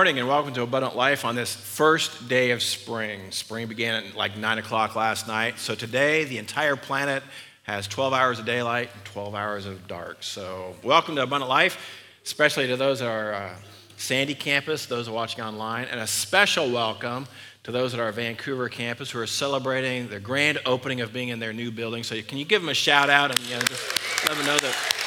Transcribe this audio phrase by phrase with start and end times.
[0.00, 3.30] morning and welcome to Abundant Life on this first day of spring.
[3.32, 5.58] Spring began at like 9 o'clock last night.
[5.58, 7.22] So today, the entire planet
[7.64, 10.22] has 12 hours of daylight and 12 hours of dark.
[10.22, 11.78] So, welcome to Abundant Life,
[12.24, 13.54] especially to those at our uh,
[13.98, 17.26] Sandy campus, those are watching online, and a special welcome
[17.64, 21.40] to those at our Vancouver campus who are celebrating the grand opening of being in
[21.40, 22.04] their new building.
[22.04, 24.56] So, can you give them a shout out and you know, just let them know
[24.60, 24.99] that?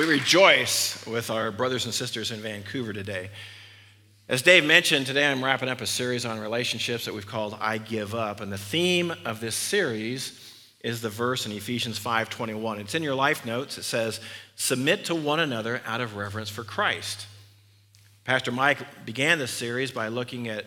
[0.00, 3.28] We rejoice with our brothers and sisters in Vancouver today.
[4.30, 7.76] As Dave mentioned, today I'm wrapping up a series on relationships that we've called I
[7.76, 8.40] Give Up.
[8.40, 10.40] And the theme of this series
[10.82, 12.80] is the verse in Ephesians 5:21.
[12.80, 13.76] It's in your life notes.
[13.76, 14.20] It says,
[14.56, 17.26] "Submit to one another out of reverence for Christ."
[18.24, 20.64] Pastor Mike began this series by looking at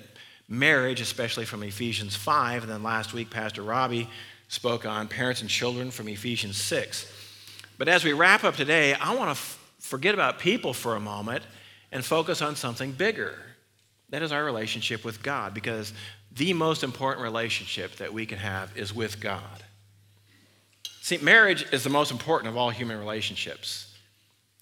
[0.48, 4.12] marriage, especially from Ephesians 5, and then last week Pastor Robbie
[4.48, 7.08] spoke on parents and children from Ephesians 6.
[7.78, 11.00] But as we wrap up today, I want to f- forget about people for a
[11.00, 11.44] moment
[11.92, 13.38] and focus on something bigger.
[14.10, 15.94] That is our relationship with God, because
[16.32, 19.64] the most important relationship that we can have is with God.
[21.02, 23.94] See, marriage is the most important of all human relationships.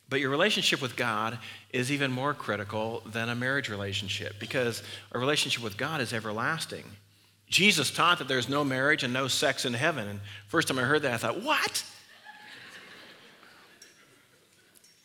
[0.09, 1.37] But your relationship with God
[1.71, 6.83] is even more critical than a marriage relationship because a relationship with God is everlasting.
[7.47, 10.07] Jesus taught that there's no marriage and no sex in heaven.
[10.07, 11.83] And first time I heard that, I thought, what?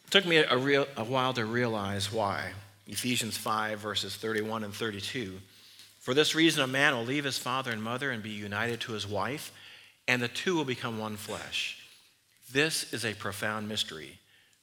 [0.06, 2.52] It took me a, real, a while to realize why.
[2.86, 5.40] Ephesians 5, verses 31 and 32.
[5.98, 8.92] For this reason, a man will leave his father and mother and be united to
[8.92, 9.50] his wife,
[10.06, 11.82] and the two will become one flesh.
[12.52, 14.20] This is a profound mystery,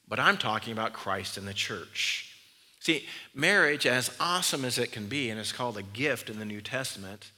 [0.08, 2.34] but I'm talking about Christ and the church.
[2.80, 6.46] See, marriage, as awesome as it can be, and it's called a gift in the
[6.46, 7.30] New Testament,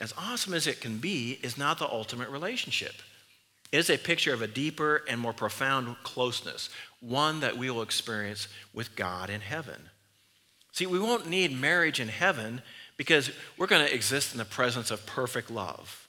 [0.00, 2.94] as awesome as it can be, is not the ultimate relationship.
[3.72, 7.82] It is a picture of a deeper and more profound closeness, one that we will
[7.82, 9.90] experience with God in heaven.
[10.72, 12.62] See, we won't need marriage in heaven
[12.96, 16.06] because we're going to exist in the presence of perfect love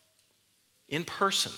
[0.90, 1.54] in person.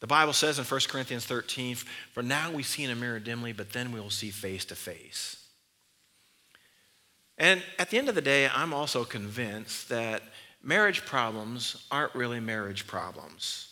[0.00, 1.76] The Bible says in 1 Corinthians 13,
[2.12, 4.74] For now we see in a mirror dimly, but then we will see face to
[4.74, 5.36] face.
[7.38, 10.22] And at the end of the day, I'm also convinced that
[10.62, 13.71] marriage problems aren't really marriage problems.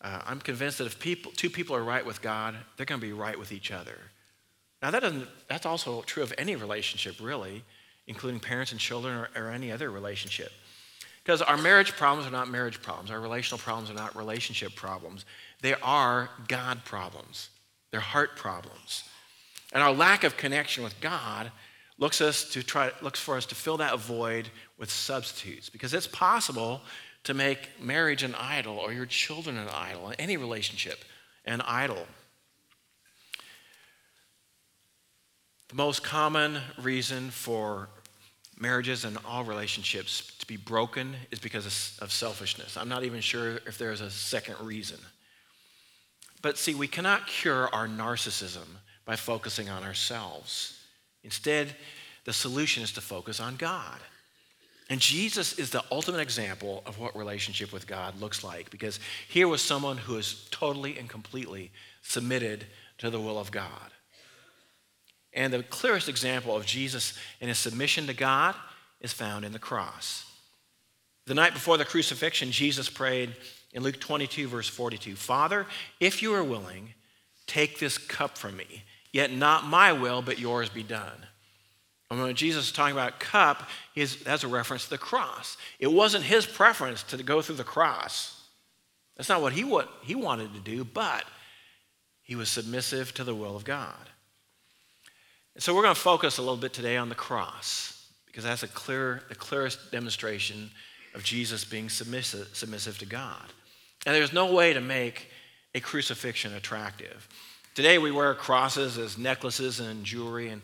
[0.00, 3.06] Uh, I'm convinced that if people, two people are right with God, they're going to
[3.06, 3.98] be right with each other.
[4.82, 7.64] Now, that doesn't, that's also true of any relationship, really,
[8.06, 10.52] including parents and children or, or any other relationship.
[11.24, 15.24] Because our marriage problems are not marriage problems, our relational problems are not relationship problems.
[15.60, 17.50] They are God problems,
[17.90, 19.04] they're heart problems.
[19.72, 21.50] And our lack of connection with God
[21.98, 24.48] looks, us to try, looks for us to fill that void
[24.78, 25.68] with substitutes.
[25.68, 26.80] Because it's possible
[27.24, 31.04] to make marriage an idol or your children an idol, any relationship
[31.44, 32.06] an idol.
[35.68, 37.88] The most common reason for
[38.58, 42.76] marriages and all relationships to be broken is because of selfishness.
[42.76, 44.98] I'm not even sure if there's a second reason.
[46.42, 48.66] But see, we cannot cure our narcissism
[49.04, 50.78] by focusing on ourselves.
[51.22, 51.74] Instead,
[52.24, 53.98] the solution is to focus on God.
[54.88, 59.46] And Jesus is the ultimate example of what relationship with God looks like because here
[59.46, 61.70] was someone who is totally and completely
[62.02, 62.64] submitted
[62.98, 63.92] to the will of God.
[65.34, 68.54] And the clearest example of Jesus in his submission to God
[69.00, 70.24] is found in the cross.
[71.26, 73.36] The night before the crucifixion, Jesus prayed
[73.74, 75.66] in Luke 22, verse 42 Father,
[76.00, 76.94] if you are willing,
[77.46, 81.27] take this cup from me, yet not my will, but yours be done.
[82.10, 85.56] And when Jesus is talking about cup, that's a reference to the cross.
[85.78, 88.46] It wasn't his preference to go through the cross.
[89.16, 91.24] That's not what he, what he wanted to do, but
[92.22, 93.94] he was submissive to the will of God.
[95.54, 98.62] And so we're going to focus a little bit today on the cross because that's
[98.62, 100.70] a clear, the clearest demonstration
[101.14, 103.42] of Jesus being submissive, submissive to God.
[104.06, 105.26] And there's no way to make
[105.74, 107.28] a crucifixion attractive.
[107.74, 110.62] Today we wear crosses as necklaces and jewelry, and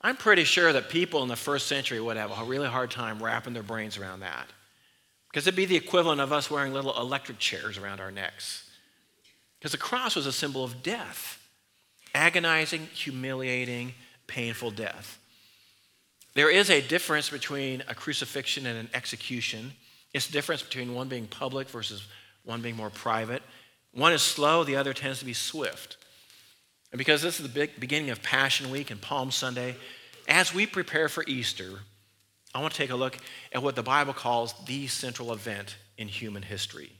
[0.00, 3.22] I'm pretty sure that people in the first century would have a really hard time
[3.22, 4.46] wrapping their brains around that.
[5.28, 8.68] Because it'd be the equivalent of us wearing little electric chairs around our necks.
[9.58, 11.38] Because the cross was a symbol of death
[12.14, 13.94] agonizing, humiliating,
[14.26, 15.18] painful death.
[16.34, 19.72] There is a difference between a crucifixion and an execution.
[20.14, 22.06] It's the difference between one being public versus
[22.44, 23.42] one being more private.
[23.92, 25.96] One is slow, the other tends to be swift.
[26.90, 29.76] And because this is the beginning of Passion Week and Palm Sunday,
[30.26, 31.80] as we prepare for Easter,
[32.54, 33.18] I want to take a look
[33.52, 36.92] at what the Bible calls the central event in human history.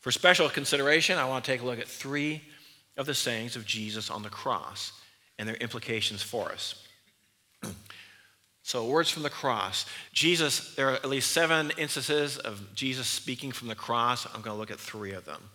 [0.00, 2.42] For special consideration, I want to take a look at three
[2.96, 4.92] of the sayings of Jesus on the cross
[5.38, 6.86] and their implications for us.
[8.66, 9.84] So, words from the cross.
[10.14, 14.24] Jesus, there are at least seven instances of Jesus speaking from the cross.
[14.24, 15.50] I'm going to look at three of them.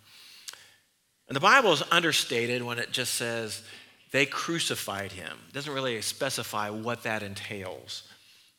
[1.30, 3.62] And the Bible is understated when it just says
[4.10, 5.38] they crucified him.
[5.48, 8.02] It doesn't really specify what that entails.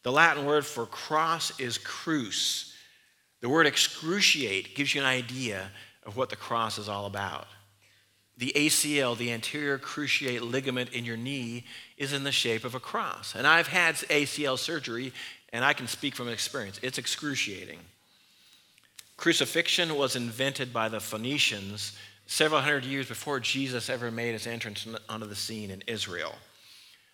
[0.03, 2.73] The Latin word for cross is cruce.
[3.41, 5.69] The word excruciate gives you an idea
[6.05, 7.47] of what the cross is all about.
[8.37, 11.65] The ACL, the anterior cruciate ligament in your knee,
[11.97, 13.35] is in the shape of a cross.
[13.35, 15.11] And I've had ACL surgery,
[15.51, 16.79] and I can speak from experience.
[16.81, 17.79] It's excruciating.
[19.17, 21.97] Crucifixion was invented by the Phoenicians
[22.31, 26.33] several hundred years before Jesus ever made his entrance onto the scene in Israel.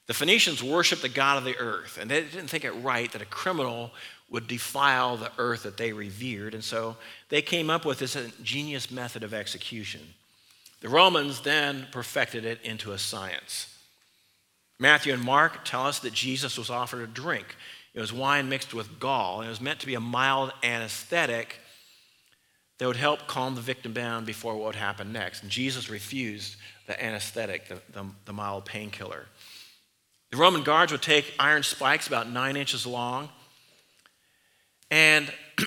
[0.05, 3.21] The Phoenicians worshiped the God of the earth, and they didn't think it right that
[3.23, 3.89] a criminal
[4.29, 6.97] would defile the earth that they revered, and so
[7.29, 10.01] they came up with this ingenious method of execution.
[10.81, 13.75] The Romans then perfected it into a science.
[14.77, 17.55] Matthew and Mark tell us that Jesus was offered a drink.
[17.95, 21.59] It was wine mixed with gall, and it was meant to be a mild anesthetic
[22.77, 25.41] that would help calm the victim down before what would happen next.
[25.41, 29.25] And Jesus refused the anesthetic, the, the, the mild painkiller.
[30.31, 33.29] The Roman guards would take iron spikes about nine inches long,
[34.91, 35.31] and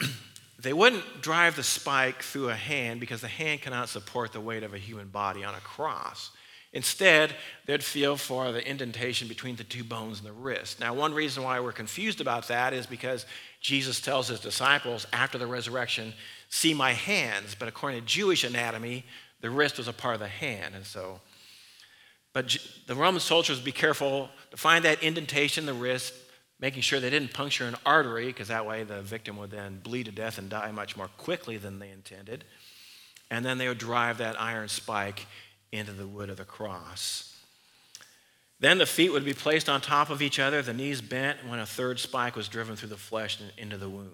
[0.62, 4.62] They wouldn't drive the spike through a hand because the hand cannot support the weight
[4.62, 6.32] of a human body on a cross.
[6.72, 7.34] Instead,
[7.66, 10.78] they'd feel for the indentation between the two bones in the wrist.
[10.78, 13.26] Now, one reason why we're confused about that is because
[13.60, 16.12] Jesus tells his disciples after the resurrection,
[16.50, 17.56] See my hands.
[17.58, 19.04] But according to Jewish anatomy,
[19.40, 20.74] the wrist was a part of the hand.
[20.74, 21.20] And so,
[22.32, 22.56] but
[22.86, 26.12] the Roman soldiers would be careful to find that indentation in the wrist,
[26.60, 30.06] making sure they didn't puncture an artery, because that way the victim would then bleed
[30.06, 32.44] to death and die much more quickly than they intended.
[33.30, 35.26] And then they would drive that iron spike
[35.72, 37.36] into the wood of the cross.
[38.58, 41.60] Then the feet would be placed on top of each other, the knees bent when
[41.60, 44.10] a third spike was driven through the flesh and into the wound.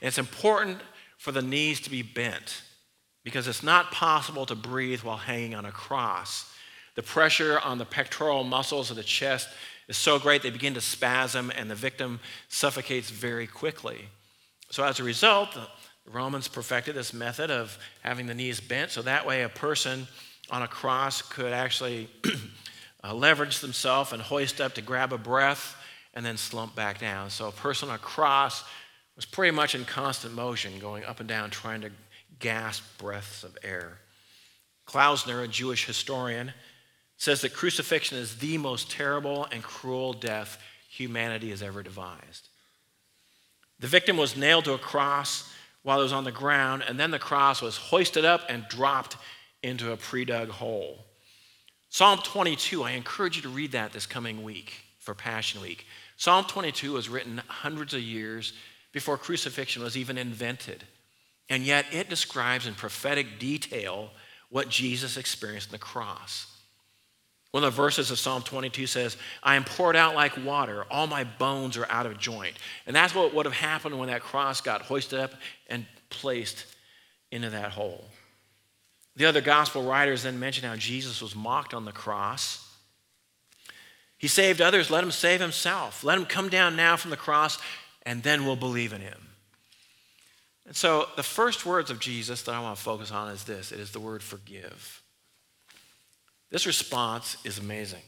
[0.00, 0.80] And it's important
[1.20, 2.62] for the knees to be bent
[3.24, 6.50] because it's not possible to breathe while hanging on a cross.
[6.94, 9.46] The pressure on the pectoral muscles of the chest
[9.86, 14.08] is so great they begin to spasm and the victim suffocates very quickly.
[14.70, 19.02] So, as a result, the Romans perfected this method of having the knees bent so
[19.02, 20.08] that way a person
[20.48, 22.08] on a cross could actually
[23.04, 25.76] uh, leverage themselves and hoist up to grab a breath
[26.14, 27.28] and then slump back down.
[27.28, 28.64] So, a person on a cross
[29.20, 31.90] was pretty much in constant motion, going up and down, trying to
[32.38, 33.98] gasp breaths of air.
[34.86, 36.54] Klausner, a Jewish historian,
[37.18, 40.56] says that crucifixion is the most terrible and cruel death
[40.88, 42.48] humanity has ever devised.
[43.80, 45.52] The victim was nailed to a cross
[45.82, 49.18] while it was on the ground, and then the cross was hoisted up and dropped
[49.62, 51.04] into a pre dug hole.
[51.90, 55.84] Psalm 22, I encourage you to read that this coming week for Passion Week.
[56.16, 58.54] Psalm 22 was written hundreds of years
[58.92, 60.84] before crucifixion was even invented,
[61.48, 64.10] and yet it describes in prophetic detail
[64.50, 66.46] what Jesus experienced on the cross.
[67.52, 70.84] One of the verses of Psalm 22 says, I am poured out like water.
[70.88, 72.54] All my bones are out of joint.
[72.86, 75.34] And that's what would have happened when that cross got hoisted up
[75.66, 76.64] and placed
[77.32, 78.04] into that hole.
[79.16, 82.66] The other gospel writers then mention how Jesus was mocked on the cross.
[84.16, 86.04] He saved others, let him save himself.
[86.04, 87.58] Let him come down now from the cross,
[88.02, 89.28] and then we'll believe in him.
[90.66, 93.72] And so the first words of Jesus that I want to focus on is this
[93.72, 95.02] it is the word forgive.
[96.50, 98.02] This response is amazing.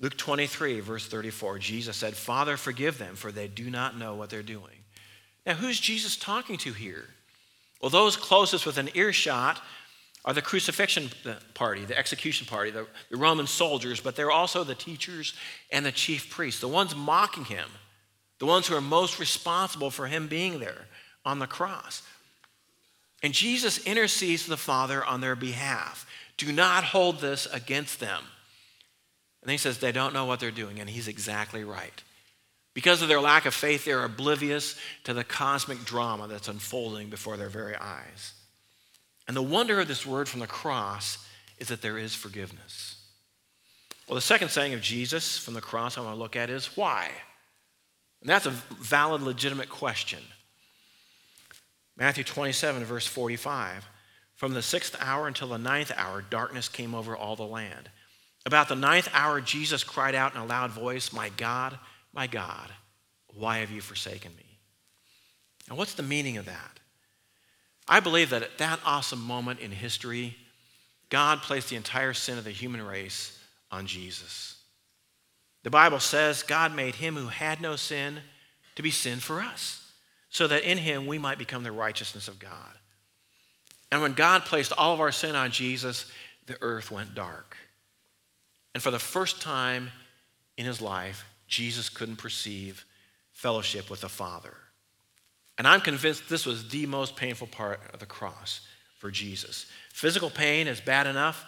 [0.00, 4.30] Luke 23, verse 34, Jesus said, Father, forgive them, for they do not know what
[4.30, 4.84] they're doing.
[5.44, 7.06] Now, who's Jesus talking to here?
[7.80, 9.60] Well, those closest with an earshot
[10.24, 11.10] are the crucifixion
[11.54, 15.34] party, the execution party, the, the Roman soldiers, but they're also the teachers
[15.72, 17.68] and the chief priests, the ones mocking him,
[18.38, 20.86] the ones who are most responsible for him being there
[21.24, 22.02] on the cross.
[23.22, 26.06] And Jesus intercedes to the Father on their behalf.
[26.36, 28.22] Do not hold this against them.
[29.42, 32.02] And he says they don't know what they're doing, and he's exactly right.
[32.74, 37.36] Because of their lack of faith, they're oblivious to the cosmic drama that's unfolding before
[37.36, 38.34] their very eyes.
[39.26, 41.18] And the wonder of this word from the cross
[41.58, 42.96] is that there is forgiveness.
[44.06, 46.76] Well, the second saying of Jesus from the cross I want to look at is
[46.76, 47.10] why?
[48.20, 50.20] And that's a valid, legitimate question.
[51.96, 53.86] Matthew 27, verse 45.
[54.34, 57.90] From the sixth hour until the ninth hour, darkness came over all the land.
[58.46, 61.78] About the ninth hour, Jesus cried out in a loud voice, My God,
[62.12, 62.70] my God,
[63.34, 64.58] why have you forsaken me?
[65.68, 66.80] Now, what's the meaning of that?
[67.88, 70.36] I believe that at that awesome moment in history,
[71.08, 73.38] God placed the entire sin of the human race
[73.70, 74.57] on Jesus.
[75.68, 78.20] The Bible says God made him who had no sin
[78.76, 79.92] to be sin for us,
[80.30, 82.72] so that in him we might become the righteousness of God.
[83.92, 86.10] And when God placed all of our sin on Jesus,
[86.46, 87.54] the earth went dark.
[88.72, 89.90] And for the first time
[90.56, 92.86] in his life, Jesus couldn't perceive
[93.32, 94.54] fellowship with the Father.
[95.58, 98.62] And I'm convinced this was the most painful part of the cross
[98.96, 99.66] for Jesus.
[99.92, 101.44] Physical pain is bad enough,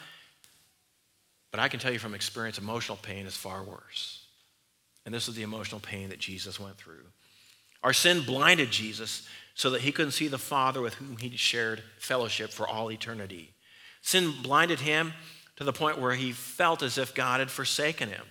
[1.50, 4.26] but I can tell you from experience, emotional pain is far worse.
[5.04, 7.04] And this is the emotional pain that Jesus went through.
[7.82, 11.82] Our sin blinded Jesus so that he couldn't see the Father with whom he shared
[11.98, 13.52] fellowship for all eternity.
[14.02, 15.12] Sin blinded him
[15.56, 18.24] to the point where he felt as if God had forsaken him.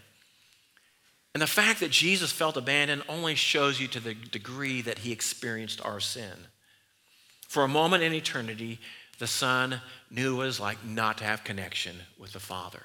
[1.33, 5.11] And the fact that Jesus felt abandoned only shows you to the degree that he
[5.11, 6.47] experienced our sin.
[7.47, 8.79] For a moment in eternity,
[9.19, 12.81] the Son knew what it was like not to have connection with the Father.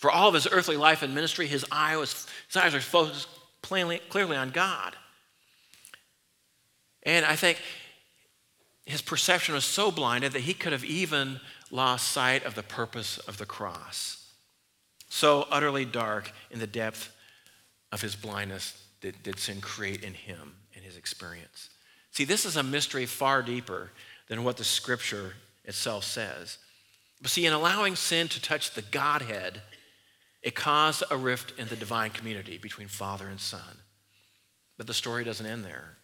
[0.00, 3.28] For all of his earthly life and ministry, his, eye was, his eyes were focused
[3.60, 4.96] plainly, clearly on God.
[7.02, 7.60] And I think
[8.86, 11.38] his perception was so blinded that he could have even
[11.70, 14.26] lost sight of the purpose of the cross.
[15.10, 17.14] So utterly dark in the depth
[17.92, 21.68] of his blindness did, did sin create in him and his experience.
[22.10, 23.90] See, this is a mystery far deeper
[24.28, 25.34] than what the scripture
[25.66, 26.56] itself says.
[27.20, 29.60] But see, in allowing sin to touch the Godhead,
[30.42, 33.78] it caused a rift in the divine community between Father and Son.
[34.76, 35.98] But the story doesn't end there.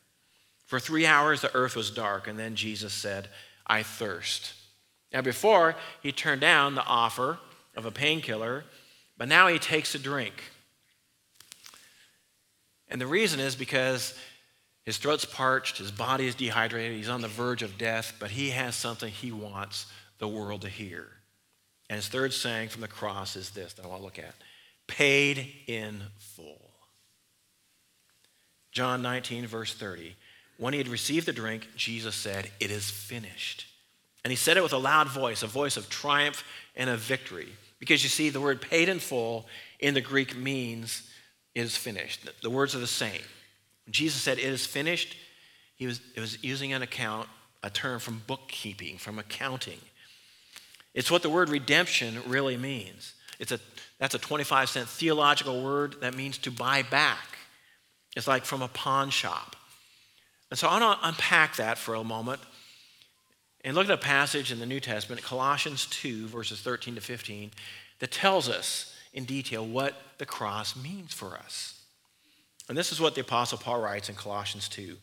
[0.66, 3.28] For three hours, the earth was dark, and then Jesus said,
[3.66, 4.52] I thirst.
[5.12, 7.38] Now, before, he turned down the offer
[7.76, 8.64] of a painkiller,
[9.16, 10.34] but now he takes a drink.
[12.88, 14.14] And the reason is because
[14.84, 18.50] his throat's parched, his body is dehydrated, he's on the verge of death, but he
[18.50, 19.86] has something he wants
[20.18, 21.08] the world to hear.
[21.88, 24.34] And his third saying from the cross is this that I want to look at
[24.86, 26.70] paid in full.
[28.72, 30.14] John 19, verse 30.
[30.58, 33.66] When he had received the drink, Jesus said, It is finished.
[34.24, 37.48] And he said it with a loud voice, a voice of triumph and of victory.
[37.78, 39.46] Because you see, the word paid in full
[39.78, 41.08] in the Greek means
[41.54, 42.28] it is finished.
[42.42, 43.20] The words are the same.
[43.84, 45.16] When Jesus said it is finished,
[45.76, 47.28] he was, was using an account,
[47.62, 49.78] a term from bookkeeping, from accounting.
[50.96, 53.14] It's what the word redemption really means.
[53.38, 53.60] It's a,
[54.00, 57.38] that's a 25 cent theological word that means to buy back.
[58.16, 59.54] It's like from a pawn shop.
[60.50, 62.40] And so I want to unpack that for a moment
[63.62, 67.50] and look at a passage in the New Testament, Colossians 2, verses 13 to 15,
[67.98, 71.82] that tells us in detail what the cross means for us.
[72.68, 74.96] And this is what the Apostle Paul writes in Colossians 2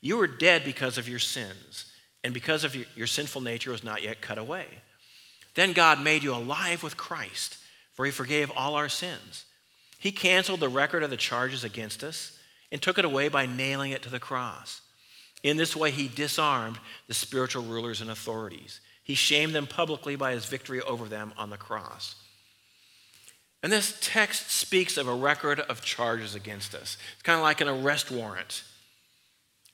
[0.00, 1.86] You were dead because of your sins,
[2.22, 4.66] and because of your, your sinful nature was not yet cut away.
[5.54, 7.58] Then God made you alive with Christ,
[7.92, 9.44] for he forgave all our sins.
[9.98, 12.38] He canceled the record of the charges against us
[12.72, 14.80] and took it away by nailing it to the cross.
[15.42, 18.80] In this way, he disarmed the spiritual rulers and authorities.
[19.02, 22.14] He shamed them publicly by his victory over them on the cross.
[23.62, 26.96] And this text speaks of a record of charges against us.
[27.14, 28.62] It's kind of like an arrest warrant.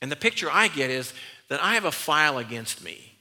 [0.02, 1.12] And the picture I get is
[1.48, 3.15] that I have a file against me.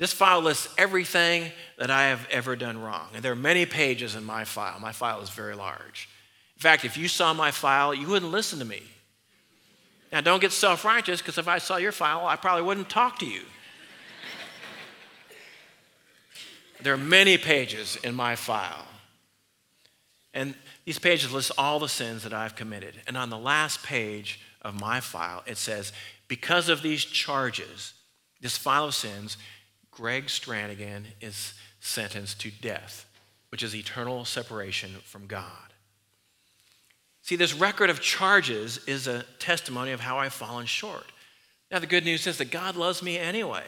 [0.00, 3.08] This file lists everything that I have ever done wrong.
[3.14, 4.80] And there are many pages in my file.
[4.80, 6.08] My file is very large.
[6.56, 8.82] In fact, if you saw my file, you wouldn't listen to me.
[10.10, 13.18] Now, don't get self righteous because if I saw your file, I probably wouldn't talk
[13.18, 13.42] to you.
[16.82, 18.86] there are many pages in my file.
[20.32, 20.54] And
[20.86, 22.94] these pages list all the sins that I've committed.
[23.06, 25.92] And on the last page of my file, it says,
[26.26, 27.92] because of these charges,
[28.40, 29.36] this file of sins,
[29.90, 33.06] Greg Strannigan is sentenced to death,
[33.50, 35.74] which is eternal separation from God.
[37.22, 41.04] See, this record of charges is a testimony of how I've fallen short.
[41.70, 43.64] Now, the good news is that God loves me anyway.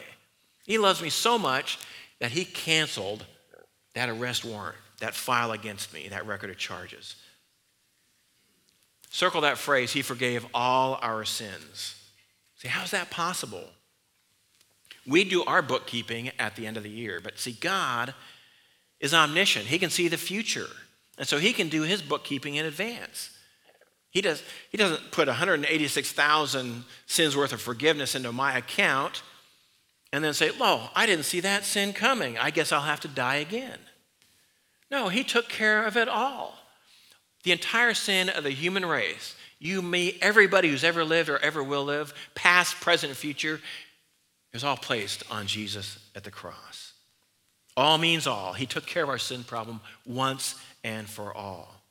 [0.64, 1.78] He loves me so much
[2.20, 3.24] that He canceled
[3.94, 7.16] that arrest warrant that file against me, that record of charges.
[9.10, 11.96] Circle that phrase, He forgave all our sins.
[12.56, 13.64] See, how's that possible?
[15.06, 18.14] We do our bookkeeping at the end of the year, but see, God
[19.00, 19.66] is omniscient.
[19.66, 20.68] He can see the future.
[21.18, 23.30] And so He can do His bookkeeping in advance.
[24.10, 29.22] He, does, he doesn't put 186,000 sins worth of forgiveness into my account
[30.12, 32.36] and then say, Lo, I didn't see that sin coming.
[32.36, 33.78] I guess I'll have to die again.
[34.90, 36.58] No, he took care of it all.
[37.44, 41.62] The entire sin of the human race, you, me, everybody who's ever lived or ever
[41.62, 43.60] will live, past, present, future,
[44.52, 46.92] is all placed on Jesus at the cross.
[47.76, 48.52] All means all.
[48.52, 51.82] He took care of our sin problem once and for all.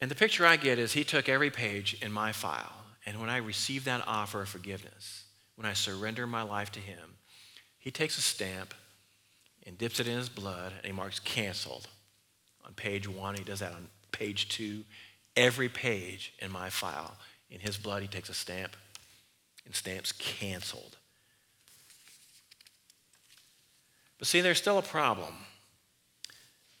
[0.00, 2.72] And the picture I get is he took every page in my file,
[3.06, 7.16] and when I receive that offer of forgiveness, when I surrender my life to him,
[7.78, 8.74] he takes a stamp
[9.64, 11.88] and dips it in his blood, and he marks canceled
[12.64, 13.36] on page one.
[13.36, 14.84] He does that on page two.
[15.34, 17.16] Every page in my file,
[17.50, 18.76] in his blood, he takes a stamp
[19.64, 20.96] and stamps canceled.
[24.18, 25.34] But see, there's still a problem.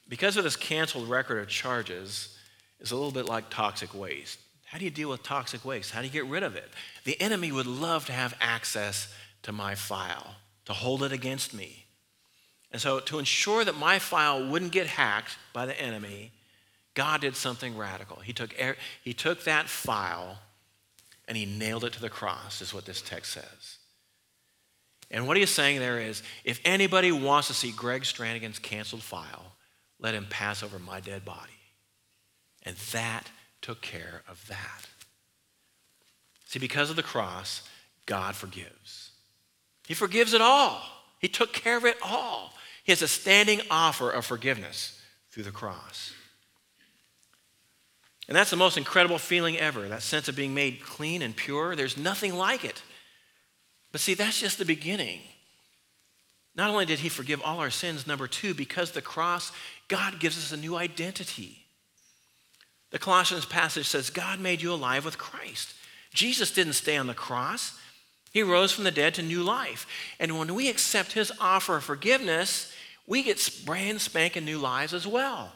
[0.08, 2.36] Because of this canceled record of charges,
[2.80, 4.38] is a little bit like toxic waste.
[4.66, 5.92] How do you deal with toxic waste?
[5.92, 6.68] How do you get rid of it?
[7.04, 10.34] The enemy would love to have access to my file,
[10.66, 11.84] to hold it against me.
[12.72, 16.32] And so, to ensure that my file wouldn't get hacked by the enemy,
[16.94, 18.16] God did something radical.
[18.16, 20.38] He took, er, he took that file
[21.28, 23.78] and he nailed it to the cross, is what this text says.
[25.10, 29.52] And what he's saying there is if anybody wants to see Greg Strannigan's canceled file,
[30.00, 31.52] let him pass over my dead body.
[32.64, 33.30] And that
[33.62, 34.86] took care of that.
[36.46, 37.62] See, because of the cross,
[38.04, 39.12] God forgives.
[39.86, 40.82] He forgives it all.
[41.18, 42.52] He took care of it all.
[42.84, 46.12] He has a standing offer of forgiveness through the cross.
[48.28, 51.76] And that's the most incredible feeling ever that sense of being made clean and pure.
[51.76, 52.82] There's nothing like it.
[53.92, 55.20] But see, that's just the beginning.
[56.56, 59.52] Not only did he forgive all our sins, number two, because the cross,
[59.88, 61.66] God gives us a new identity.
[62.90, 65.74] The Colossians passage says, God made you alive with Christ.
[66.12, 67.78] Jesus didn't stay on the cross.
[68.32, 69.86] He rose from the dead to new life.
[70.18, 72.72] And when we accept his offer of forgiveness,
[73.06, 75.52] we get brand spanking new lives as well.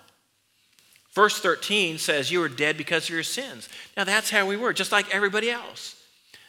[1.20, 3.68] Verse 13 says, You were dead because of your sins.
[3.94, 5.94] Now that's how we were, just like everybody else.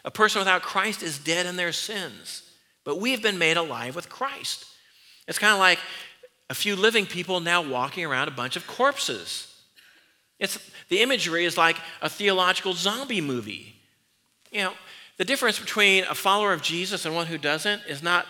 [0.06, 2.44] A person without Christ is dead in their sins.
[2.86, 4.64] But we have been made alive with Christ.
[5.28, 5.78] It's kind of like
[6.50, 9.54] a few living people now walking around a bunch of corpses.
[10.40, 10.58] It's,
[10.88, 13.76] the imagery is like a theological zombie movie.
[14.54, 14.74] You know,
[15.18, 18.26] the difference between a follower of Jesus and one who doesn't is not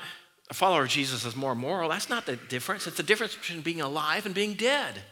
[0.49, 1.89] a follower of Jesus is more moral.
[1.89, 2.87] That's not the difference.
[2.87, 5.03] It's the difference between being alive and being dead.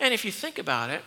[0.00, 1.02] And if you think about it,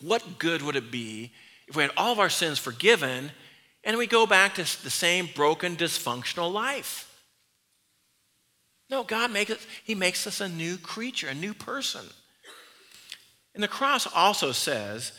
[0.00, 1.32] what good would it be
[1.66, 3.30] if we had all of our sins forgiven
[3.82, 7.12] and we go back to the same broken, dysfunctional life?
[8.88, 12.06] No, God makes it, He makes us a new creature, a new person.
[13.54, 15.12] And the cross also says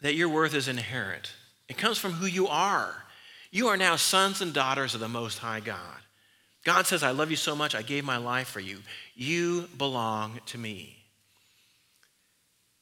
[0.00, 1.32] that your worth is inherent.
[1.68, 3.04] It comes from who you are.
[3.50, 5.98] You are now sons and daughters of the Most High God.
[6.64, 8.78] God says, I love you so much, I gave my life for you.
[9.14, 11.03] You belong to me.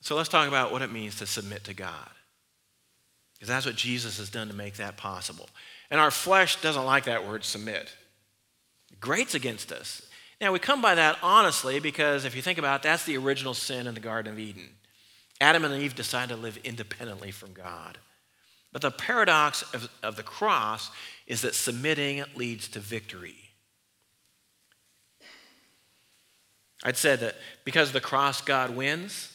[0.03, 2.11] So let's talk about what it means to submit to God.
[3.35, 5.49] Because that's what Jesus has done to make that possible.
[5.91, 7.95] And our flesh doesn't like that word submit,
[8.91, 10.03] it grates against us.
[10.41, 13.55] Now, we come by that honestly because if you think about it, that's the original
[13.55, 14.71] sin in the Garden of Eden.
[15.41, 17.99] Adam and Eve decided to live independently from God.
[18.73, 20.91] But the paradox of, of the cross
[21.29, 23.37] is that submitting leads to victory.
[26.83, 29.32] I'd said that because of the cross, God wins.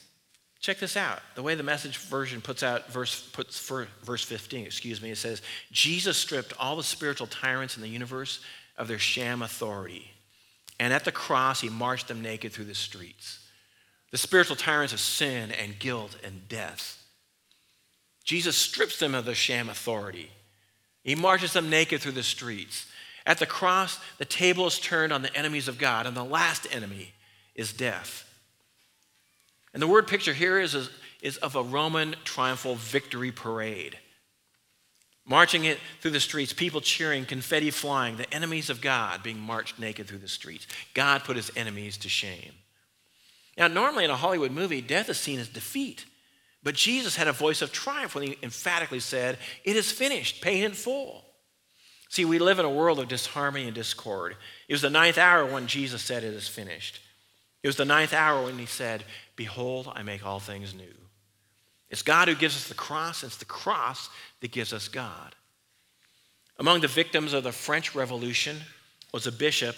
[0.67, 1.21] Check this out.
[1.36, 5.17] The way the message version puts out verse puts for, verse 15, excuse me, it
[5.17, 8.41] says, Jesus stripped all the spiritual tyrants in the universe
[8.77, 10.12] of their sham authority.
[10.77, 13.39] And at the cross, he marched them naked through the streets
[14.12, 17.01] the spiritual tyrants of sin and guilt and death.
[18.25, 20.32] Jesus strips them of their sham authority.
[21.01, 22.88] He marches them naked through the streets.
[23.25, 26.67] At the cross, the table is turned on the enemies of God, and the last
[26.75, 27.13] enemy
[27.56, 28.26] is death.
[29.73, 30.89] And the word picture here is,
[31.21, 33.97] is of a Roman triumphal victory parade.
[35.25, 39.77] Marching it through the streets, people cheering, confetti flying, the enemies of God being marched
[39.77, 40.65] naked through the streets.
[40.93, 42.53] God put his enemies to shame.
[43.58, 46.06] Now, normally in a Hollywood movie, death is seen as defeat.
[46.63, 50.63] But Jesus had a voice of triumph when he emphatically said, It is finished, paid
[50.63, 51.25] in full.
[52.10, 54.38] See, we live in a world of disharmony and discord.
[54.69, 57.01] It was the ninth hour when Jesus said, It is finished.
[57.63, 59.03] It was the ninth hour when he said,
[59.38, 60.93] Behold, I make all things new.
[61.89, 64.10] It's God who gives us the cross, it's the cross
[64.41, 65.36] that gives us God.
[66.60, 68.58] Among the victims of the French Revolution
[69.13, 69.78] was a bishop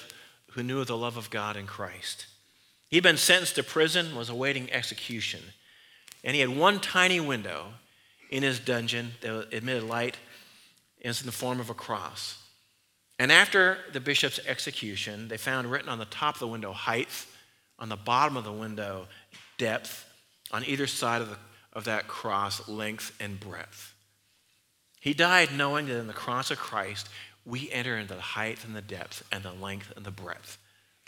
[0.54, 2.26] who knew the love of God in Christ.
[2.90, 5.42] He'd been sentenced to prison, was awaiting execution.
[6.24, 7.74] And he had one tiny window
[8.32, 10.18] in his dungeon that admitted light,
[11.02, 12.42] and it's in the form of a cross.
[13.20, 17.10] And after the bishop's execution, they found written on the top of the window height,
[17.78, 19.08] on the bottom of the window
[19.60, 20.08] depth,
[20.50, 21.38] on either side of, the,
[21.74, 23.94] of that cross length and breadth.
[25.00, 27.08] He died knowing that in the cross of Christ,
[27.46, 30.58] we enter into the height and the depth and the length and the breadth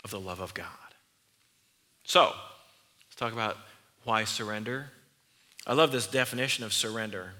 [0.04, 0.66] of the love of God.
[2.04, 3.56] So, let's talk about
[4.04, 4.90] why surrender.
[5.66, 7.32] I love this definition of surrender.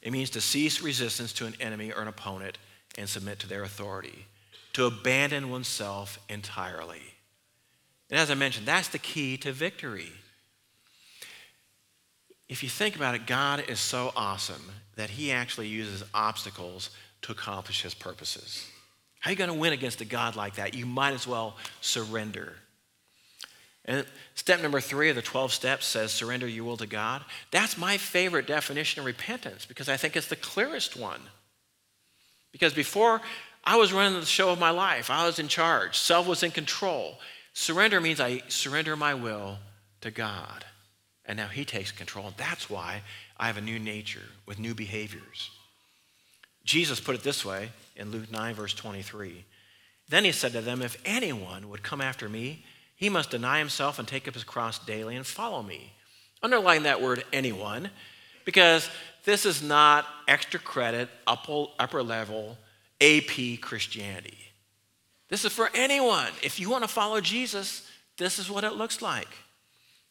[0.00, 2.58] It means to cease resistance to an enemy or an opponent
[2.98, 4.26] and submit to their authority,
[4.72, 7.02] to abandon oneself entirely.
[8.12, 10.12] And as I mentioned, that's the key to victory.
[12.46, 16.90] If you think about it, God is so awesome that he actually uses obstacles
[17.22, 18.68] to accomplish his purposes.
[19.20, 20.74] How are you going to win against a God like that?
[20.74, 22.52] You might as well surrender.
[23.86, 27.24] And step number three of the 12 steps says, surrender your will to God.
[27.50, 31.20] That's my favorite definition of repentance because I think it's the clearest one.
[32.52, 33.22] Because before
[33.64, 36.50] I was running the show of my life, I was in charge, self was in
[36.50, 37.18] control.
[37.52, 39.58] Surrender means I surrender my will
[40.00, 40.64] to God.
[41.24, 42.32] And now He takes control.
[42.36, 43.02] That's why
[43.36, 45.50] I have a new nature with new behaviors.
[46.64, 49.44] Jesus put it this way in Luke 9, verse 23.
[50.08, 52.64] Then He said to them, If anyone would come after me,
[53.02, 55.92] he must deny himself and take up his cross daily and follow me.
[56.40, 57.90] Underline that word anyone,
[58.44, 58.88] because
[59.24, 62.58] this is not extra credit, upper level,
[63.00, 64.51] AP Christianity.
[65.32, 66.28] This is for anyone.
[66.42, 69.28] If you want to follow Jesus, this is what it looks like.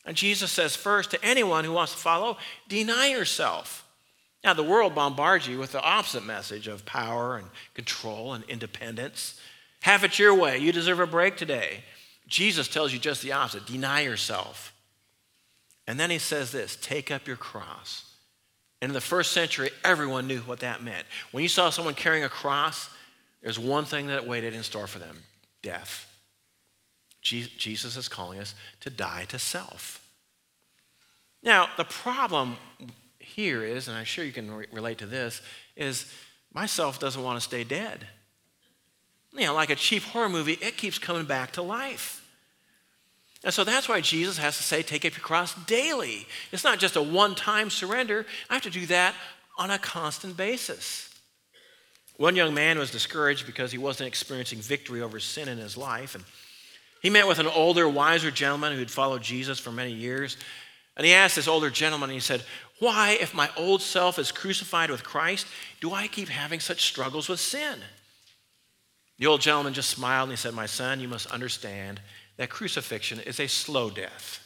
[0.03, 3.86] And Jesus says, first, to anyone who wants to follow, deny yourself.
[4.43, 9.39] Now, the world bombards you with the opposite message of power and control and independence.
[9.81, 10.57] Have it your way.
[10.57, 11.84] You deserve a break today.
[12.27, 14.73] Jesus tells you just the opposite deny yourself.
[15.86, 18.12] And then he says this take up your cross.
[18.81, 21.05] And in the first century, everyone knew what that meant.
[21.31, 22.89] When you saw someone carrying a cross,
[23.41, 25.17] there's one thing that waited in store for them
[25.62, 26.08] death.
[27.21, 30.04] Jesus is calling us to die to self.
[31.43, 32.58] Now, the problem
[33.19, 35.41] here is, and I'm sure you can re- relate to this,
[35.75, 36.12] is
[36.54, 38.08] myself doesn't want to stay dead.
[39.34, 42.27] You know, like a cheap horror movie, it keeps coming back to life.
[43.43, 46.27] And so that's why Jesus has to say, take up your cross daily.
[46.51, 49.15] It's not just a one time surrender, I have to do that
[49.58, 51.11] on a constant basis.
[52.17, 56.15] One young man was discouraged because he wasn't experiencing victory over sin in his life.
[56.15, 56.24] And
[57.02, 60.38] he met with an older, wiser gentleman who had followed Jesus for many years.
[60.97, 62.43] And he asked this older gentleman, he said,
[62.80, 65.47] Why, if my old self is crucified with Christ,
[65.80, 67.80] do I keep having such struggles with sin?
[69.17, 72.02] The old gentleman just smiled and he said, My son, you must understand
[72.38, 74.39] that crucifixion is a slow death.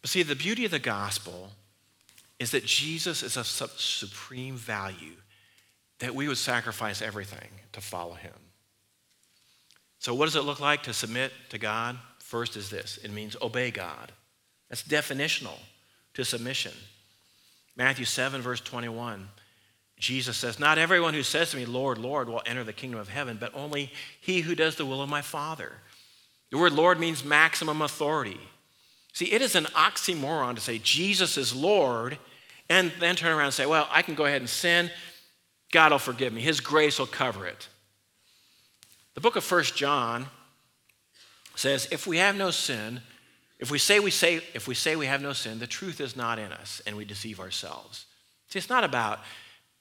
[0.00, 1.50] But see, the beauty of the gospel
[2.38, 5.16] is that Jesus is of such supreme value
[6.00, 8.32] that we would sacrifice everything to follow him.
[9.98, 11.96] So, what does it look like to submit to God?
[12.18, 14.12] First is this it means obey God.
[14.68, 15.58] That's definitional
[16.14, 16.72] to submission.
[17.76, 19.28] Matthew 7, verse 21
[19.98, 23.08] Jesus says, Not everyone who says to me, Lord, Lord, will enter the kingdom of
[23.08, 25.72] heaven, but only he who does the will of my Father.
[26.50, 28.40] The word Lord means maximum authority.
[29.16, 32.18] See, it is an oxymoron to say Jesus is Lord
[32.68, 34.90] and then turn around and say, Well, I can go ahead and sin.
[35.72, 36.42] God will forgive me.
[36.42, 37.66] His grace will cover it.
[39.14, 40.26] The book of First John
[41.54, 43.00] says, If we have no sin,
[43.58, 46.14] if we say we say if we say we have no sin, the truth is
[46.14, 48.04] not in us, and we deceive ourselves.
[48.48, 49.20] See, it's not about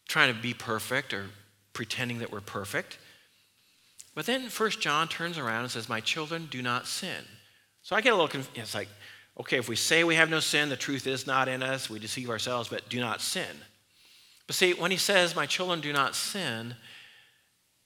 [0.07, 1.25] trying to be perfect or
[1.73, 2.99] pretending that we're perfect.
[4.13, 7.25] But then First John turns around and says, My children, do not sin.
[7.83, 8.57] So I get a little confused.
[8.57, 8.87] It's like,
[9.39, 11.99] okay, if we say we have no sin, the truth is not in us, we
[11.99, 13.61] deceive ourselves, but do not sin.
[14.47, 16.75] But see, when he says, My children, do not sin,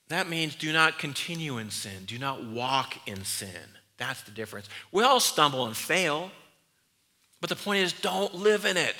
[0.08, 3.76] that means do not continue in sin, do not walk in sin.
[3.96, 4.68] That's the difference.
[4.92, 6.30] We all stumble and fail,
[7.40, 8.96] but the point is, don't live in it.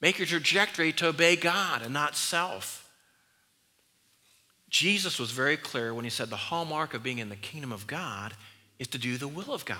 [0.00, 2.90] Make your trajectory to obey God and not self.
[4.68, 7.86] Jesus was very clear when he said the hallmark of being in the kingdom of
[7.86, 8.34] God
[8.78, 9.78] is to do the will of God.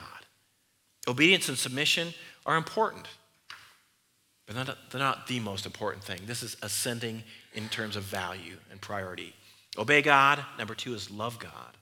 [1.08, 2.12] Obedience and submission
[2.46, 3.06] are important,
[4.46, 6.20] but they're not, they're not the most important thing.
[6.26, 7.22] This is ascending
[7.54, 9.34] in terms of value and priority.
[9.78, 10.44] Obey God.
[10.58, 11.76] Number two is love God.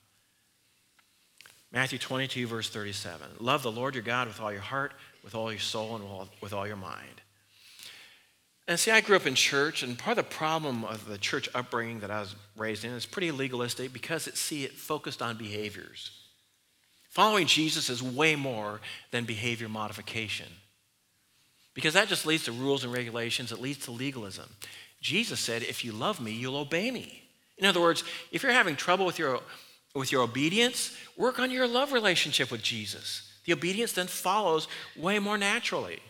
[1.73, 3.27] Matthew 22, verse 37.
[3.41, 6.53] Love the Lord your God with all your heart, with all your soul, and with
[6.53, 7.21] all your mind.
[8.67, 11.49] And see, I grew up in church, and part of the problem of the church
[11.55, 15.37] upbringing that I was raised in is pretty legalistic because it see it focused on
[15.37, 16.11] behaviors.
[17.09, 20.47] Following Jesus is way more than behavior modification.
[21.75, 24.49] Because that just leads to rules and regulations, it leads to legalism.
[25.01, 27.23] Jesus said, If you love me, you'll obey me.
[27.57, 29.41] In other words, if you're having trouble with your,
[29.95, 33.33] with your obedience, work on your love relationship with Jesus.
[33.45, 36.01] The obedience then follows way more naturally.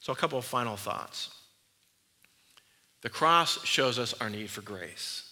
[0.00, 1.30] So, a couple of final thoughts.
[3.02, 5.31] The cross shows us our need for grace.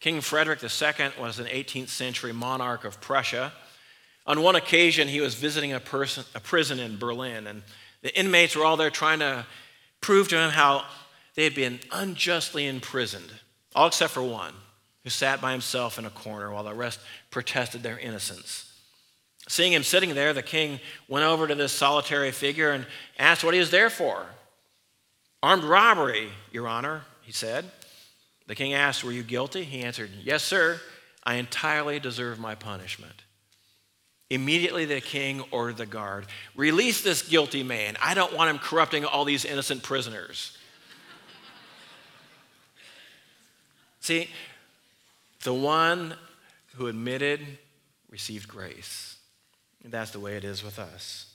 [0.00, 3.52] King Frederick II was an 18th century monarch of Prussia.
[4.26, 7.62] On one occasion, he was visiting a, person, a prison in Berlin, and
[8.02, 9.46] the inmates were all there trying to
[10.00, 10.84] prove to him how
[11.34, 13.30] they had been unjustly imprisoned,
[13.74, 14.54] all except for one,
[15.04, 18.66] who sat by himself in a corner while the rest protested their innocence.
[19.48, 22.86] Seeing him sitting there, the king went over to this solitary figure and
[23.18, 24.24] asked what he was there for.
[25.42, 27.70] Armed robbery, Your Honor, he said.
[28.50, 29.62] The king asked, Were you guilty?
[29.62, 30.80] He answered, Yes, sir.
[31.22, 33.22] I entirely deserve my punishment.
[34.28, 37.96] Immediately, the king ordered the guard, Release this guilty man.
[38.02, 40.58] I don't want him corrupting all these innocent prisoners.
[44.00, 44.28] See,
[45.44, 46.14] the one
[46.74, 47.46] who admitted
[48.10, 49.16] received grace.
[49.84, 51.32] And that's the way it is with us.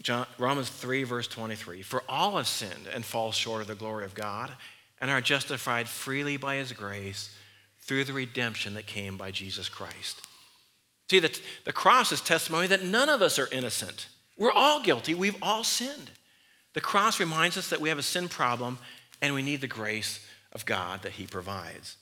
[0.00, 4.06] John, Romans 3, verse 23 For all have sinned and fall short of the glory
[4.06, 4.50] of God
[5.00, 7.34] and are justified freely by his grace
[7.80, 10.26] through the redemption that came by Jesus Christ.
[11.10, 14.08] See, the, the cross is testimony that none of us are innocent.
[14.36, 15.14] We're all guilty.
[15.14, 16.10] We've all sinned.
[16.74, 18.78] The cross reminds us that we have a sin problem
[19.22, 21.96] and we need the grace of God that he provides.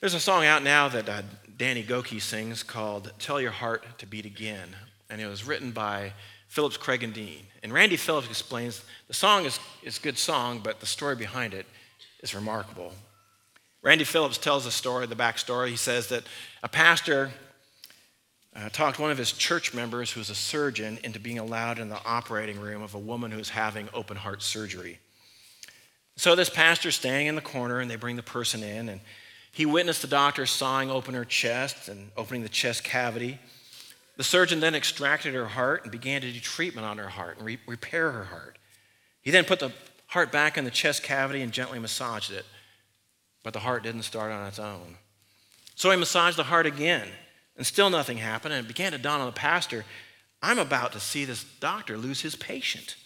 [0.00, 1.22] There's a song out now that uh,
[1.56, 4.68] Danny Gokey sings called Tell Your Heart to Beat Again
[5.12, 6.14] and it was written by
[6.52, 7.46] Phillips Craig and Dean.
[7.62, 11.54] And Randy Phillips explains the song is, is a good song, but the story behind
[11.54, 11.64] it
[12.22, 12.92] is remarkable.
[13.80, 15.68] Randy Phillips tells the story, the backstory.
[15.68, 16.24] He says that
[16.62, 17.30] a pastor
[18.54, 21.88] uh, talked one of his church members, who was a surgeon, into being allowed in
[21.88, 24.98] the operating room of a woman who was having open heart surgery.
[26.16, 29.00] So this pastor's staying in the corner, and they bring the person in, and
[29.52, 33.38] he witnessed the doctor sawing open her chest and opening the chest cavity.
[34.16, 37.46] The surgeon then extracted her heart and began to do treatment on her heart and
[37.46, 38.58] re- repair her heart.
[39.22, 39.72] He then put the
[40.08, 42.44] heart back in the chest cavity and gently massaged it,
[43.42, 44.96] but the heart didn't start on its own.
[45.74, 47.08] So he massaged the heart again,
[47.56, 49.84] and still nothing happened, and it began to dawn on the pastor
[50.42, 52.96] I'm about to see this doctor lose his patient.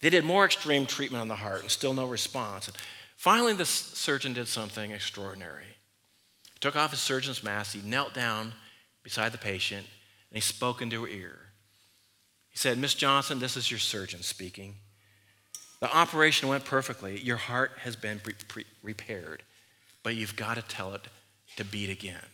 [0.00, 2.68] They did more extreme treatment on the heart, and still no response.
[2.68, 2.76] And
[3.16, 5.64] finally, the surgeon did something extraordinary.
[6.54, 8.52] He took off his surgeon's mask, he knelt down
[9.02, 9.86] beside the patient,
[10.36, 11.38] he spoke into her ear.
[12.50, 14.76] He said, Miss Johnson, this is your surgeon speaking.
[15.80, 17.20] The operation went perfectly.
[17.20, 19.42] Your heart has been pre- pre- repaired,
[20.02, 21.02] but you've got to tell it
[21.56, 22.24] to beat again.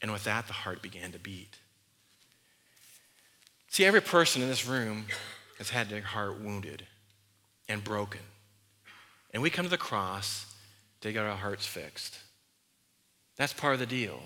[0.00, 1.56] And with that, the heart began to beat.
[3.68, 5.06] See, every person in this room
[5.58, 6.86] has had their heart wounded
[7.68, 8.20] and broken.
[9.32, 10.46] And we come to the cross
[11.00, 12.18] to get our hearts fixed.
[13.36, 14.20] That's part of the deal.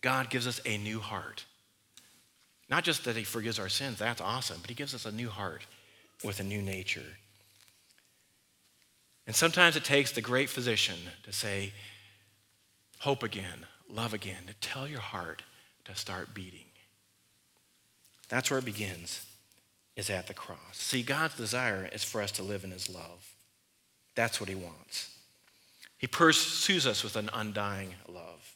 [0.00, 1.44] God gives us a new heart.
[2.68, 5.28] Not just that He forgives our sins, that's awesome, but He gives us a new
[5.28, 5.64] heart
[6.24, 7.16] with a new nature.
[9.26, 11.72] And sometimes it takes the great physician to say,
[13.00, 15.42] hope again, love again, to tell your heart
[15.84, 16.60] to start beating.
[18.28, 19.24] That's where it begins,
[19.94, 20.58] is at the cross.
[20.72, 23.34] See, God's desire is for us to live in His love.
[24.14, 25.10] That's what He wants.
[25.98, 28.54] He pursues us with an undying love.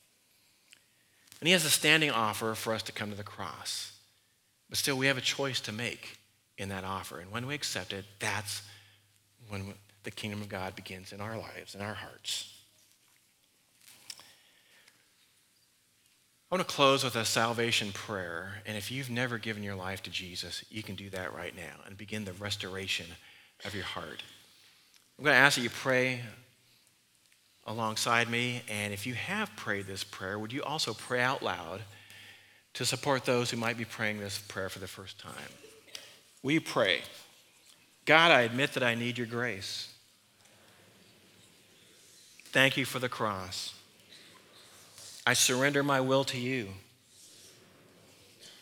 [1.40, 3.89] And He has a standing offer for us to come to the cross.
[4.71, 6.19] But still, we have a choice to make
[6.57, 7.19] in that offer.
[7.19, 8.63] And when we accept it, that's
[9.49, 12.57] when the kingdom of God begins in our lives, in our hearts.
[16.51, 18.63] I want to close with a salvation prayer.
[18.65, 21.83] And if you've never given your life to Jesus, you can do that right now
[21.87, 23.07] and begin the restoration
[23.65, 24.23] of your heart.
[25.19, 26.21] I'm going to ask that you pray
[27.67, 28.63] alongside me.
[28.69, 31.83] And if you have prayed this prayer, would you also pray out loud?
[32.75, 35.33] To support those who might be praying this prayer for the first time.
[36.43, 37.01] We pray
[38.07, 39.89] God, I admit that I need your grace.
[42.47, 43.75] Thank you for the cross.
[45.27, 46.71] I surrender my will to you.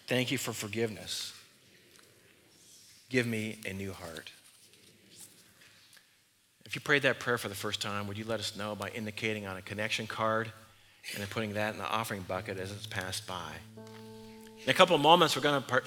[0.07, 1.33] Thank you for forgiveness.
[3.09, 4.33] Give me a new heart.
[6.67, 8.91] If you prayed that prayer for the first time, would you let us know by
[8.91, 10.53] indicating on a connection card
[11.13, 13.53] and then putting that in the offering bucket as it's passed by?
[14.65, 15.85] In a couple of moments, we're going to par-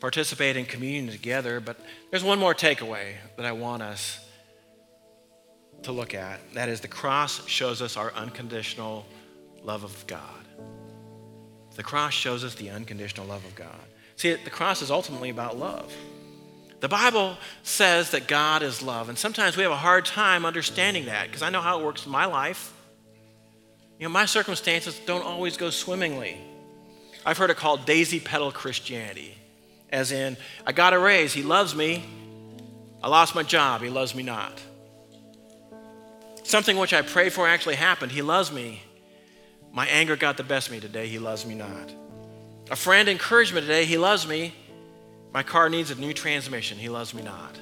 [0.00, 1.78] participate in communion together, but
[2.10, 4.18] there's one more takeaway that I want us
[5.82, 6.40] to look at.
[6.54, 9.06] That is, the cross shows us our unconditional
[9.62, 10.20] love of God.
[11.74, 13.80] The cross shows us the unconditional love of God.
[14.16, 15.92] See, the cross is ultimately about love.
[16.80, 21.06] The Bible says that God is love, and sometimes we have a hard time understanding
[21.06, 22.72] that because I know how it works in my life.
[24.02, 26.36] You know, my circumstances don't always go swimmingly.
[27.24, 29.38] I've heard it called daisy petal Christianity,
[29.90, 30.36] as in,
[30.66, 32.04] I got a raise, he loves me,
[33.00, 33.80] I lost my job.
[33.80, 34.60] He loves me not.
[36.42, 38.10] Something which I prayed for actually happened.
[38.10, 38.82] He loves me.
[39.72, 41.06] My anger got the best of me today.
[41.06, 41.94] He loves me not.
[42.72, 43.84] A friend encouraged me today.
[43.84, 44.52] He loves me.
[45.32, 46.76] My car needs a new transmission.
[46.76, 47.56] He loves me not.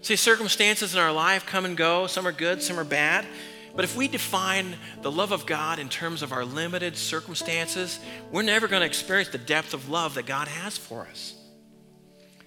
[0.00, 2.06] See, circumstances in our life come and go.
[2.06, 3.26] Some are good, some are bad.
[3.76, 8.00] But if we define the love of God in terms of our limited circumstances,
[8.32, 11.34] we're never going to experience the depth of love that God has for us.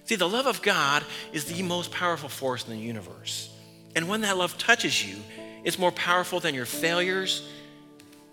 [0.04, 3.48] See, the love of God is the most powerful force in the universe.
[3.94, 5.16] And when that love touches you,
[5.62, 7.48] it's more powerful than your failures,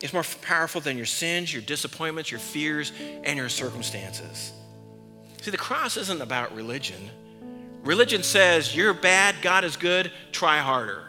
[0.01, 2.91] it's more powerful than your sins, your disappointments, your fears,
[3.23, 4.53] and your circumstances.
[5.41, 7.10] See, the cross isn't about religion.
[7.83, 11.07] Religion says, you're bad, God is good, try harder.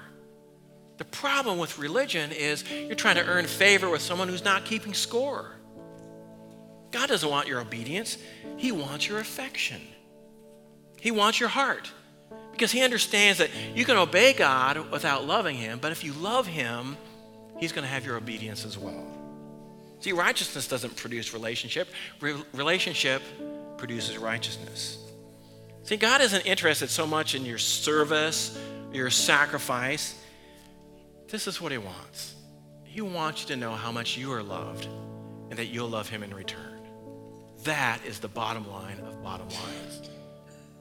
[0.99, 4.95] The problem with religion is you're trying to earn favor with someone who's not keeping
[4.95, 5.53] score.
[6.91, 8.19] God doesn't want your obedience,
[8.57, 9.81] He wants your affection.
[11.01, 11.91] He wants your heart
[12.51, 16.47] because He understands that you can obey God without loving Him, but if you love
[16.47, 16.97] Him,
[17.59, 19.07] He's going to have your obedience as well.
[20.01, 21.89] See, righteousness doesn't produce relationship,
[22.21, 23.23] Re- relationship
[23.77, 24.99] produces righteousness.
[25.85, 28.59] See, God isn't interested so much in your service,
[28.93, 30.15] your sacrifice.
[31.29, 32.35] This is what He wants.
[32.85, 34.87] He wants you to know how much you are loved
[35.51, 36.81] and that you'll love Him in return.
[37.64, 40.11] That is the bottom line of bottom lines.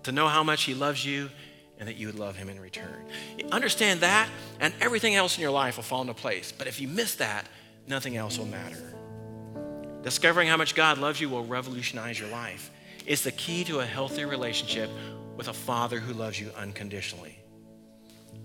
[0.04, 1.30] To know how much He loves you
[1.80, 3.06] and that you would love Him in return.
[3.52, 4.30] Understand that,
[4.60, 6.52] and everything else in your life will fall into place.
[6.52, 7.46] But if you miss that,
[7.88, 8.94] nothing else will matter.
[10.02, 12.72] Discovering how much God loves you will revolutionize your life.
[13.06, 14.90] It's the key to a healthy relationship
[15.36, 17.38] with a Father who loves you unconditionally.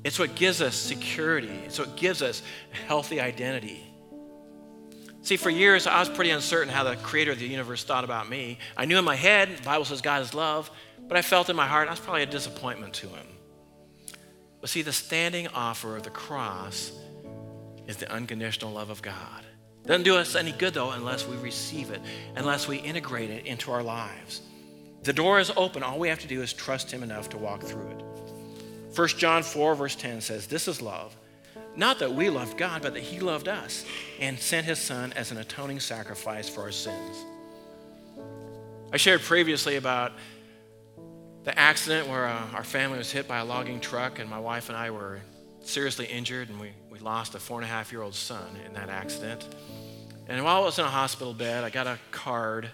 [0.05, 2.43] It's what gives us security, it's what gives us
[2.87, 3.89] healthy identity.
[5.23, 8.29] See, for years, I was pretty uncertain how the creator of the universe thought about
[8.29, 8.59] me.
[8.77, 10.69] I knew in my head, the Bible says God is love,
[11.07, 13.27] but I felt in my heart I was probably a disappointment to him.
[14.61, 16.93] But see, the standing offer of the cross
[17.87, 19.45] is the unconditional love of God.
[19.87, 22.01] Doesn't do us any good, though, unless we receive it,
[22.37, 24.43] unless we integrate it into our lives.
[25.03, 25.83] The door is open.
[25.83, 28.12] All we have to do is trust Him enough to walk through it.
[28.95, 31.17] 1 John 4, verse 10 says, This is love.
[31.75, 33.87] Not that we loved God, but that He loved us
[34.21, 37.25] and sent His Son as an atoning sacrifice for our sins.
[38.93, 40.13] I shared previously about
[41.45, 44.69] the accident where uh, our family was hit by a logging truck, and my wife
[44.69, 45.21] and I were
[45.63, 48.75] seriously injured, and we, we lost a four and a half year old son in
[48.75, 49.49] that accident.
[50.29, 52.71] And while I was in a hospital bed, I got a card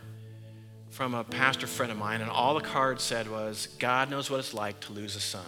[0.90, 4.40] from a pastor friend of mine, and all the card said was, God knows what
[4.40, 5.44] it's like to lose a son.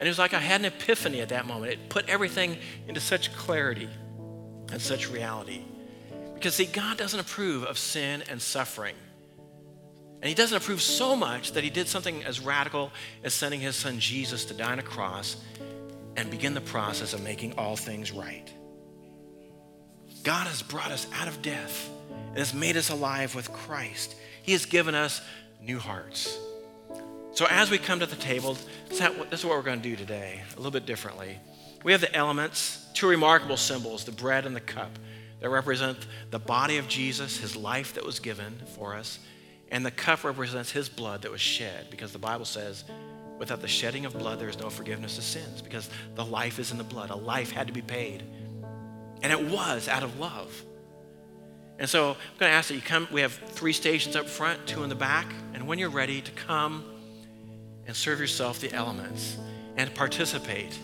[0.00, 1.74] And it was like I had an epiphany at that moment.
[1.74, 2.56] It put everything
[2.88, 3.88] into such clarity
[4.72, 5.60] and such reality.
[6.32, 8.94] Because, see, God doesn't approve of sin and suffering.
[10.22, 13.76] And He doesn't approve so much that He did something as radical as sending His
[13.76, 15.36] Son Jesus to die on a cross
[16.16, 18.50] and begin the process of making all things right.
[20.22, 21.90] God has brought us out of death
[22.28, 24.14] and has made us alive with Christ.
[24.42, 25.20] He has given us
[25.60, 26.38] new hearts.
[27.32, 28.56] So, as we come to the table,
[28.88, 31.38] this is what we're going to do today, a little bit differently.
[31.84, 34.98] We have the elements, two remarkable symbols, the bread and the cup,
[35.38, 35.96] that represent
[36.30, 39.20] the body of Jesus, his life that was given for us,
[39.70, 42.84] and the cup represents his blood that was shed, because the Bible says,
[43.38, 46.72] without the shedding of blood, there is no forgiveness of sins, because the life is
[46.72, 47.10] in the blood.
[47.10, 48.24] A life had to be paid.
[49.22, 50.64] And it was out of love.
[51.78, 53.08] And so I'm going to ask that you come.
[53.10, 55.32] We have three stations up front, two in the back.
[55.54, 56.84] And when you're ready to come,
[57.86, 59.36] and serve yourself the elements
[59.76, 60.78] and participate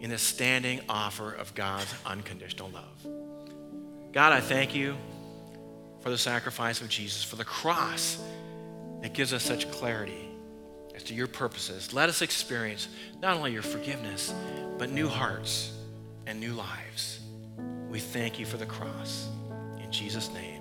[0.00, 3.06] in the standing offer of God's unconditional love.
[4.12, 4.96] God, I thank you
[6.00, 8.22] for the sacrifice of Jesus, for the cross
[9.02, 10.28] that gives us such clarity
[10.94, 11.92] as to your purposes.
[11.92, 12.88] Let us experience
[13.20, 14.32] not only your forgiveness,
[14.78, 15.72] but new hearts
[16.26, 17.20] and new lives.
[17.88, 19.28] We thank you for the cross.
[19.82, 20.57] In Jesus' name.